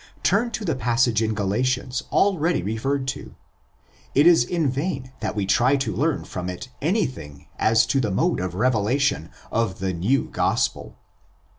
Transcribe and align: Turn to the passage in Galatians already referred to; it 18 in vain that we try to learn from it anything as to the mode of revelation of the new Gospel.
Turn 0.23 0.49
to 0.53 0.65
the 0.65 0.73
passage 0.73 1.21
in 1.21 1.35
Galatians 1.35 2.01
already 2.11 2.63
referred 2.63 3.07
to; 3.09 3.35
it 4.15 4.25
18 4.25 4.49
in 4.49 4.67
vain 4.67 5.11
that 5.19 5.35
we 5.35 5.45
try 5.45 5.75
to 5.75 5.95
learn 5.95 6.23
from 6.23 6.49
it 6.49 6.69
anything 6.81 7.45
as 7.59 7.85
to 7.85 7.99
the 7.99 8.09
mode 8.09 8.39
of 8.39 8.55
revelation 8.55 9.29
of 9.51 9.77
the 9.77 9.93
new 9.93 10.23
Gospel. 10.27 10.97